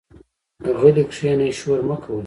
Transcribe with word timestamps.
غلي 0.79 1.03
کېنئ، 1.13 1.51
شور 1.59 1.79
مۀ 1.87 1.95
کوئ. 2.03 2.19